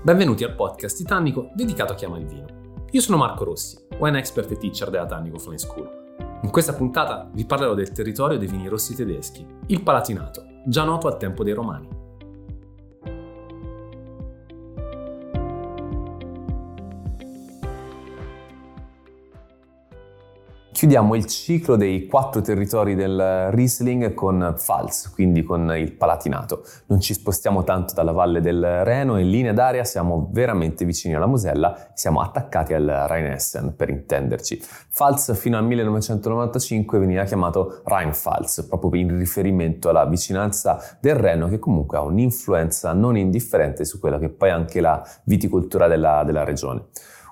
[0.00, 2.46] Benvenuti al podcast Titanico dedicato a chi ama il vino.
[2.92, 5.90] Io sono Marco Rossi, wine expert e teacher della Tannico Flying School.
[6.42, 11.08] In questa puntata vi parlerò del territorio dei vini rossi tedeschi, il Palatinato, già noto
[11.08, 11.88] al tempo dei Romani.
[20.70, 26.62] Chiudiamo il ciclo dei quattro territori del Riesling con Pfalz, quindi con il Palatinato.
[26.86, 31.26] Non ci spostiamo tanto dalla valle del Reno, in linea d'aria siamo veramente vicini alla
[31.26, 34.62] Mosella, siamo attaccati al Rheinessen per intenderci.
[34.92, 41.58] Pfalz fino al 1995 veniva chiamato Rheinpfalz, proprio in riferimento alla vicinanza del Reno che
[41.58, 46.44] comunque ha un'influenza non indifferente su quella che poi è anche la viticoltura della, della
[46.44, 46.84] regione.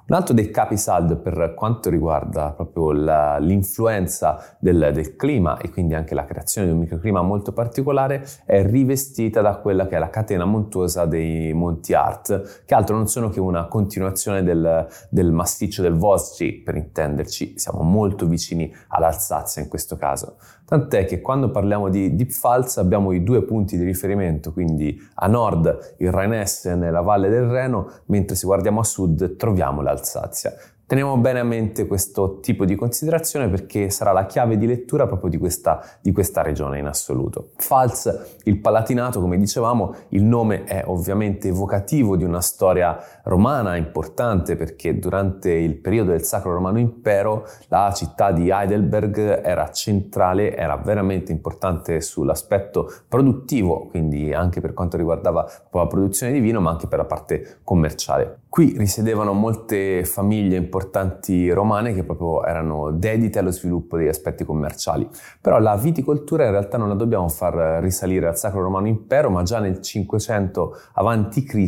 [0.08, 5.94] Un altro dei capisaldi per quanto riguarda proprio la, l'influenza del, del, clima e quindi
[5.94, 10.08] anche la creazione di un microclima molto particolare è rivestita da quella che è la
[10.08, 15.82] catena montuosa dei Monti Art, che altro non sono che una continuazione del, del masticcio
[15.82, 20.36] del Vosgi, per intenderci, siamo molto vicini all'Alsazia in questo caso.
[20.66, 25.28] Tant'è che quando parliamo di Deep Pfalz abbiamo i due punti di riferimento, quindi a
[25.28, 30.54] nord il Rheinessen e la Valle del Reno, mentre se guardiamo a sud troviamo l'Alsazia.
[30.88, 35.28] Teniamo bene a mente questo tipo di considerazione perché sarà la chiave di lettura proprio
[35.28, 37.48] di questa, di questa regione in assoluto.
[37.56, 44.54] Pfalz, il Palatinato, come dicevamo, il nome è ovviamente evocativo di una storia romana importante
[44.54, 50.76] perché durante il periodo del Sacro Romano Impero la città di Heidelberg era centrale, era
[50.76, 56.86] veramente importante sull'aspetto produttivo, quindi anche per quanto riguardava la produzione di vino, ma anche
[56.86, 58.42] per la parte commerciale.
[58.56, 65.06] Qui risiedevano molte famiglie importanti romane che proprio erano dedite allo sviluppo degli aspetti commerciali.
[65.42, 69.42] Però la viticoltura in realtà non la dobbiamo far risalire al Sacro Romano Impero, ma
[69.42, 71.66] già nel 500 a.C.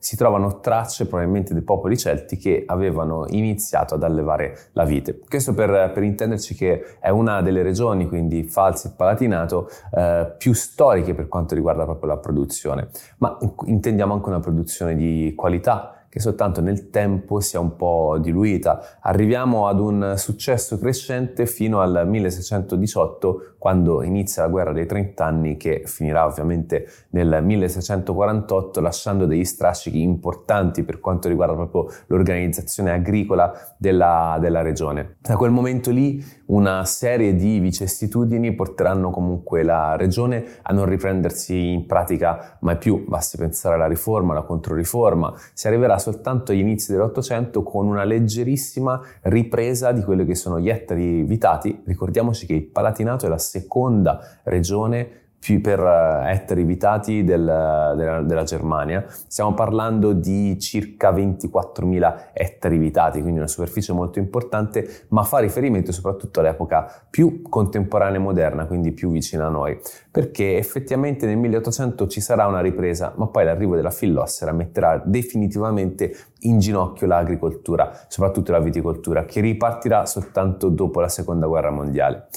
[0.00, 5.20] si trovano tracce probabilmente dei popoli celti che avevano iniziato ad allevare la vite.
[5.20, 10.52] Questo per, per intenderci che è una delle regioni, quindi Falsi e Palatinato, eh, più
[10.52, 12.88] storiche per quanto riguarda proprio la produzione,
[13.18, 18.18] ma intendiamo anche una produzione di qualità che soltanto nel tempo si è un po'
[18.20, 18.98] diluita.
[19.00, 25.82] Arriviamo ad un successo crescente fino al 1618, quando inizia la guerra dei trent'anni, che
[25.84, 34.38] finirà ovviamente nel 1648, lasciando degli strascichi importanti per quanto riguarda proprio l'organizzazione agricola della,
[34.40, 35.16] della regione.
[35.20, 41.72] Da quel momento lì una serie di vicissitudini porteranno comunque la regione a non riprendersi
[41.72, 46.92] in pratica mai più, basti pensare alla riforma, alla controriforma, si arriverà soltanto agli inizi
[46.92, 51.82] dell'Ottocento con una leggerissima ripresa di quelli che sono gli ettari vitati.
[51.84, 55.27] Ricordiamoci che il Palatinato è la seconda regione
[55.62, 57.42] per eh, ettari vitati del,
[57.96, 59.04] della, della, Germania.
[59.08, 65.90] Stiamo parlando di circa 24.000 ettari vitati, quindi una superficie molto importante, ma fa riferimento
[65.92, 69.78] soprattutto all'epoca più contemporanea e moderna, quindi più vicina a noi,
[70.10, 76.14] perché effettivamente nel 1800 ci sarà una ripresa, ma poi l'arrivo della fillossera metterà definitivamente
[76.40, 82.28] in ginocchio l'agricoltura, soprattutto la viticoltura, che ripartirà soltanto dopo la seconda guerra mondiale.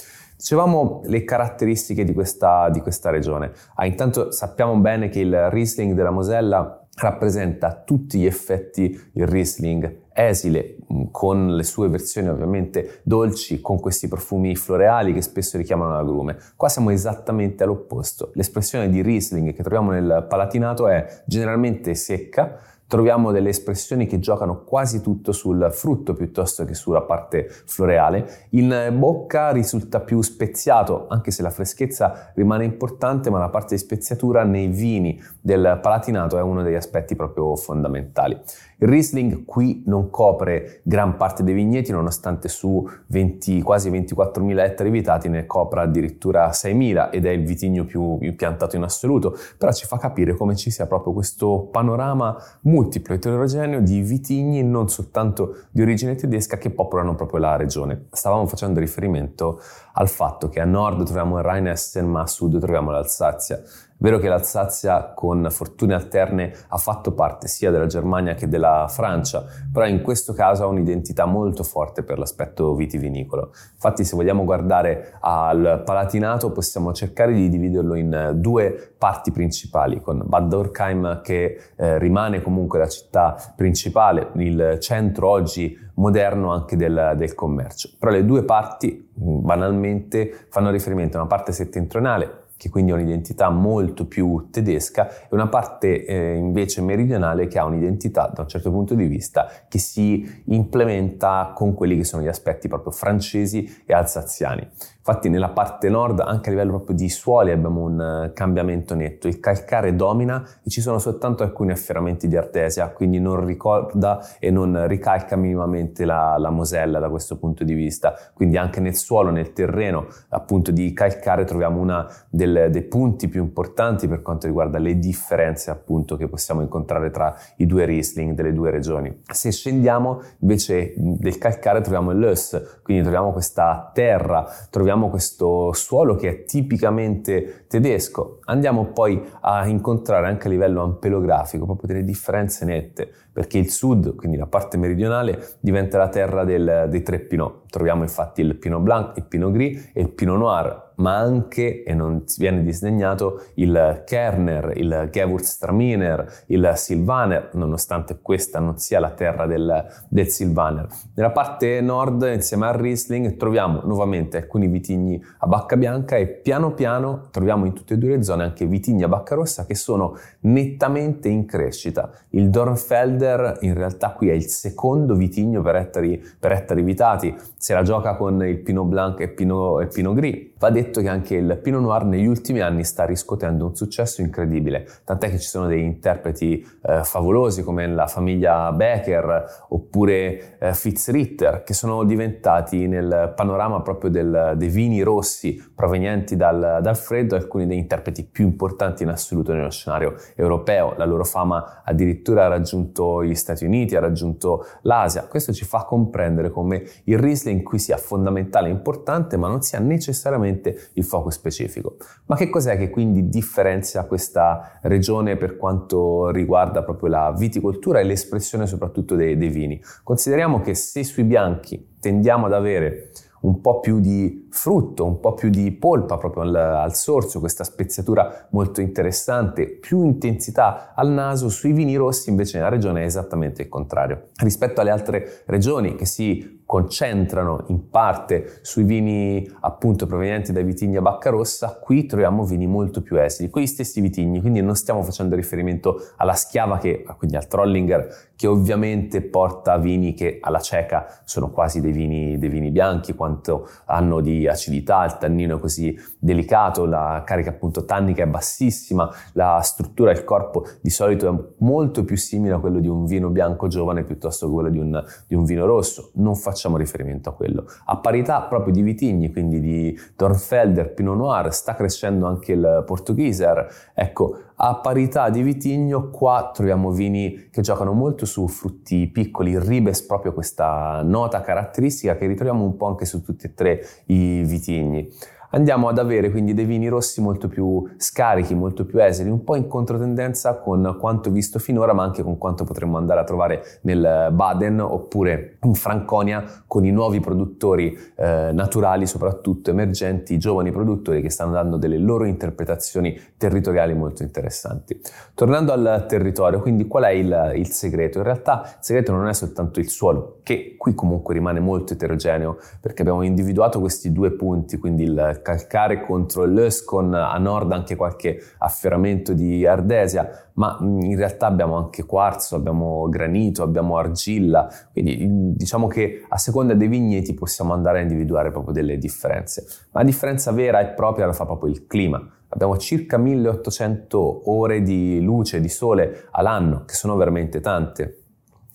[0.42, 3.52] Dicevamo le caratteristiche di questa, di questa regione.
[3.76, 9.28] Ah, intanto sappiamo bene che il Riesling della Mosella rappresenta a tutti gli effetti il
[9.28, 15.58] Riesling esile, mm, con le sue versioni ovviamente dolci, con questi profumi floreali che spesso
[15.58, 16.38] richiamano l'agrume.
[16.56, 18.32] Qua siamo esattamente all'opposto.
[18.34, 22.58] L'espressione di Riesling che troviamo nel Palatinato è generalmente secca,
[22.92, 28.48] troviamo delle espressioni che giocano quasi tutto sul frutto piuttosto che sulla parte floreale.
[28.50, 33.80] In bocca risulta più speziato, anche se la freschezza rimane importante, ma la parte di
[33.80, 38.38] speziatura nei vini del palatinato è uno degli aspetti proprio fondamentali.
[38.80, 44.90] Il Riesling qui non copre gran parte dei vigneti, nonostante su 20, quasi 24.000 ettari
[44.90, 49.86] vitati ne copra addirittura 6.000 ed è il vitigno più, piantato in assoluto, però ci
[49.86, 52.36] fa capire come ci sia proprio questo panorama
[52.82, 58.08] multiplo eterogeneo di vitigni non soltanto di origine tedesca che popolano proprio la regione.
[58.12, 59.62] Stavamo facendo riferimento
[59.94, 63.62] al fatto che a nord troviamo il Rheinessen ma a sud troviamo l'Alsazia.
[64.02, 69.46] Vero che l'Alsazia con fortune alterne ha fatto parte sia della Germania che della Francia,
[69.72, 73.52] però in questo caso ha un'identità molto forte per l'aspetto vitivinicolo.
[73.74, 80.24] Infatti se vogliamo guardare al Palatinato possiamo cercare di dividerlo in due parti principali, con
[80.26, 87.14] Bad Dürkheim che eh, rimane comunque la città principale, il centro oggi moderno anche del,
[87.18, 87.92] del commercio.
[88.00, 93.50] Però le due parti banalmente fanno riferimento a una parte settentrionale che quindi ha un'identità
[93.50, 98.70] molto più tedesca, e una parte eh, invece meridionale che ha un'identità da un certo
[98.70, 103.96] punto di vista che si implementa con quelli che sono gli aspetti proprio francesi e
[103.96, 104.70] alsaziani.
[105.04, 109.28] Infatti nella parte nord, anche a livello proprio di suoli, abbiamo un eh, cambiamento netto.
[109.28, 114.52] Il calcare domina e ci sono soltanto alcuni afferramenti di artesia, quindi non ricorda e
[114.52, 118.14] non ricalca minimamente la, la Mosella da questo punto di vista.
[118.34, 124.08] Quindi anche nel suolo, nel terreno appunto di calcare troviamo uno dei punti più importanti
[124.08, 128.70] per quanto riguarda le differenze appunto che possiamo incontrare tra i due Riesling delle due
[128.70, 129.22] regioni.
[129.32, 135.72] Se scendiamo invece del calcare troviamo il l'Öss, quindi troviamo questa terra, troviamo troviamo questo
[135.72, 138.40] suolo che è tipicamente tedesco.
[138.46, 144.16] Andiamo poi a incontrare anche a livello ampelografico proprio delle differenze nette, perché il sud,
[144.16, 147.70] quindi la parte meridionale, diventa la terra del, dei tre Pinot.
[147.70, 151.94] Troviamo infatti il Pinot Blanc, il Pinot Gris e il Pinot Noir, ma anche, e
[151.94, 159.48] non viene disdegnato, il Kerner, il Gewürztraminer, il Silvaner, nonostante questa non sia la terra
[159.48, 160.88] del, del Silvaner.
[161.16, 166.74] Nella parte nord, insieme al Riesling, troviamo nuovamente alcuni vitigni a bacca bianca e piano
[166.74, 170.16] piano troviamo in tutte e due le zone anche vitigni a bacca rossa che sono
[170.42, 172.12] nettamente in crescita.
[172.30, 177.74] Il Dornfelder in realtà qui è il secondo vitigno per ettari, per ettari vitati, se
[177.74, 180.51] la gioca con il Pinot Blanc e Pinot, e Pinot Gris.
[180.62, 184.88] Va detto che anche il Pinot Noir negli ultimi anni sta riscuotendo un successo incredibile,
[185.04, 191.64] tant'è che ci sono dei interpreti eh, favolosi come la famiglia Becker oppure eh, Fitzritter
[191.64, 197.66] che sono diventati nel panorama proprio del, dei vini rossi provenienti dal, dal freddo alcuni
[197.66, 200.94] degli interpreti più importanti in assoluto nello scenario europeo.
[200.96, 205.24] La loro fama addirittura ha raggiunto gli Stati Uniti, ha raggiunto l'Asia.
[205.24, 209.80] Questo ci fa comprendere come il Riesling qui sia fondamentale e importante, ma non sia
[209.80, 210.50] necessariamente
[210.94, 211.98] il focus specifico.
[212.26, 218.04] Ma che cos'è che quindi differenzia questa regione per quanto riguarda proprio la viticoltura e
[218.04, 219.82] l'espressione soprattutto dei, dei vini?
[220.04, 223.12] Consideriamo che se sui bianchi tendiamo ad avere
[223.42, 227.64] un po' più di frutto, un po' più di polpa proprio al, al, sorso, questa
[227.64, 233.64] speziatura molto interessante, più intensità al naso, sui vini rossi invece nella regione è esattamente
[233.64, 234.30] il contrario.
[234.36, 240.96] Rispetto alle altre regioni che si concentrano in parte sui vini appunto provenienti dai vitigni
[240.96, 245.04] a bacca rossa, qui troviamo vini molto più esili, quegli stessi vitigni, quindi non stiamo
[245.04, 251.22] facendo riferimento alla schiava che, quindi al Trollinger, che ovviamente porta vini che alla cieca
[251.26, 255.94] sono quasi dei vini, dei vini bianchi, quanto hanno di acidità, il tannino è così
[256.18, 262.06] delicato, la carica appunto tannica è bassissima, la struttura del corpo di solito è molto
[262.06, 265.36] più simile a quello di un vino bianco giovane piuttosto che quello di un, di
[265.36, 266.12] un vino rosso.
[266.14, 267.66] Non facciamo facciamo riferimento a quello.
[267.86, 273.68] A parità proprio di vitigni, quindi di Dornfelder, Pinot Noir, sta crescendo anche il Portugieser.
[273.96, 280.04] Ecco, a parità di vitigno qua troviamo vini che giocano molto su frutti piccoli, ribes
[280.04, 285.10] proprio questa nota caratteristica che ritroviamo un po' anche su tutti e tre i vitigni
[285.52, 289.56] andiamo ad avere quindi dei vini rossi molto più scarichi, molto più esili, un po'
[289.56, 294.30] in controtendenza con quanto visto finora, ma anche con quanto potremmo andare a trovare nel
[294.32, 301.30] Baden oppure in Franconia con i nuovi produttori eh, naturali, soprattutto emergenti, giovani produttori che
[301.30, 305.00] stanno dando delle loro interpretazioni territoriali molto interessanti.
[305.34, 308.20] Tornando al territorio, quindi qual è il, il segreto?
[308.20, 312.58] In realtà il segreto non è soltanto il suolo, che qui comunque rimane molto eterogeneo,
[312.80, 318.42] perché abbiamo individuato questi due punti, quindi il calcare contro l'Öskon, a nord anche qualche
[318.60, 325.88] afferramento di ardesia, ma in realtà abbiamo anche quarzo, abbiamo granito, abbiamo argilla, quindi diciamo
[325.88, 329.66] che a seconda dei vigneti possiamo andare a individuare proprio delle differenze.
[329.92, 332.22] Ma la differenza vera e propria la fa proprio il clima.
[332.50, 338.18] Abbiamo circa 1800 ore di luce, di sole all'anno, che sono veramente tante.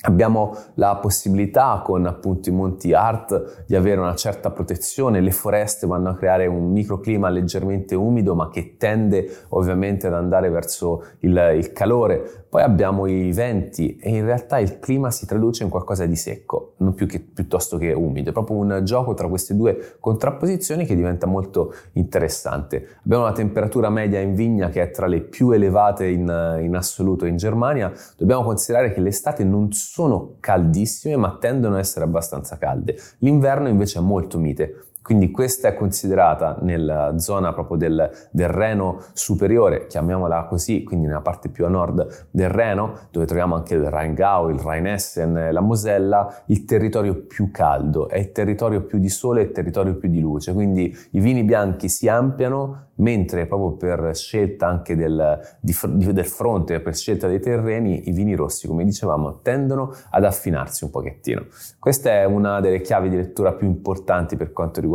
[0.03, 5.87] Abbiamo la possibilità con appunto i monti Art di avere una certa protezione, le foreste
[5.87, 11.55] vanno a creare un microclima leggermente umido ma che tende ovviamente ad andare verso il,
[11.57, 12.45] il calore.
[12.49, 16.75] Poi abbiamo i venti e in realtà il clima si traduce in qualcosa di secco,
[16.79, 18.31] non più che, piuttosto che umido.
[18.31, 22.99] È proprio un gioco tra queste due contrapposizioni che diventa molto interessante.
[23.05, 27.27] Abbiamo una temperatura media in vigna che è tra le più elevate in, in assoluto
[27.27, 27.93] in Germania.
[28.17, 32.97] Dobbiamo considerare che l'estate non sono caldissime ma tendono ad essere abbastanza calde.
[33.19, 39.01] L'inverno invece è molto mite Quindi questa è considerata nella zona proprio del, del Reno
[39.13, 43.89] superiore, chiamiamola così, quindi nella parte più a nord del Reno, dove troviamo anche il
[43.89, 49.43] Rheingau, il Rheinessen, la Mosella, il territorio più caldo, è il territorio più di sole
[49.43, 50.53] e il territorio più di luce.
[50.53, 55.75] Quindi i vini bianchi si ampliano mentre proprio per scelta anche del, di,
[56.13, 60.91] del fronte, per scelta dei terreni, i vini rossi, come dicevamo, tendono ad affinarsi un
[60.91, 61.47] pochettino.
[61.79, 64.95] Questa è una delle chiavi di lettura più importanti per quanto riguarda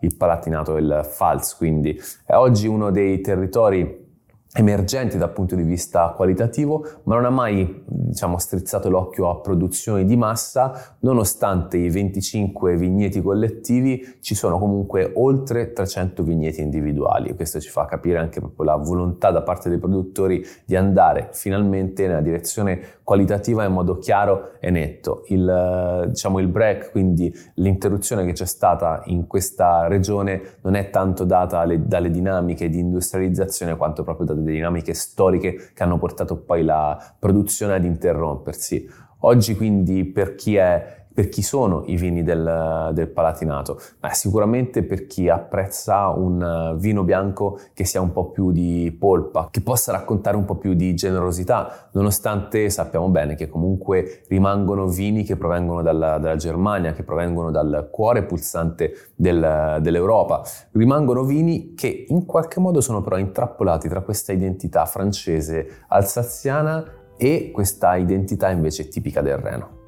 [0.00, 4.08] il palatinato e il Pfalz, quindi è oggi uno dei territori
[4.52, 10.04] emergenti dal punto di vista qualitativo, ma non ha mai diciamo, strizzato l'occhio a produzioni
[10.04, 17.34] di massa, nonostante i 25 vigneti collettivi ci sono comunque oltre 300 vigneti individuali.
[17.34, 22.06] Questo ci fa capire anche proprio la volontà da parte dei produttori di andare finalmente
[22.08, 25.22] nella direzione qualitativa in modo chiaro e netto.
[25.28, 31.24] Il, diciamo, il break, quindi l'interruzione che c'è stata in questa regione non è tanto
[31.24, 36.36] data alle, dalle dinamiche di industrializzazione quanto proprio da delle dinamiche storiche che hanno portato
[36.36, 38.88] poi la produzione ad interrompersi.
[39.20, 43.80] Oggi quindi per chi è per chi sono i vini del, del Palatinato?
[43.98, 49.48] Beh, sicuramente per chi apprezza un vino bianco che sia un po' più di polpa,
[49.50, 55.24] che possa raccontare un po' più di generosità, nonostante sappiamo bene che comunque rimangono vini
[55.24, 60.42] che provengono dalla, dalla Germania, che provengono dal cuore pulsante del, dell'Europa.
[60.72, 66.84] Rimangono vini che in qualche modo sono però intrappolati tra questa identità francese alsaziana
[67.16, 69.79] e questa identità invece tipica del Reno.